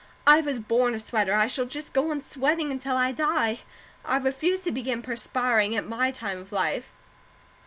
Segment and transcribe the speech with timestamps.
[0.25, 3.59] I was born a sweater, I shall just go on sweating until I die;
[4.03, 6.91] I refuse to begin perspiring at my time of life."